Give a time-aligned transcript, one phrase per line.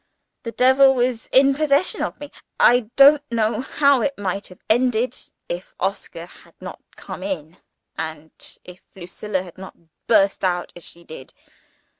[0.41, 2.31] The devil was in possession of me.
[2.59, 5.15] I don't know how it might have ended,
[5.47, 7.57] if Oscar had not come in,
[7.99, 8.31] and
[8.63, 9.77] if Lucilla had not
[10.07, 11.35] burst out as she did.